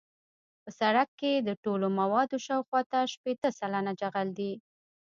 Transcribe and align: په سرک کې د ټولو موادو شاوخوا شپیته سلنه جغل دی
په 0.63 0.69
سرک 0.79 1.09
کې 1.19 1.33
د 1.47 1.49
ټولو 1.63 1.87
موادو 1.99 2.37
شاوخوا 2.45 2.81
شپیته 3.13 3.49
سلنه 3.59 3.91
جغل 4.01 4.27
دی 4.37 4.51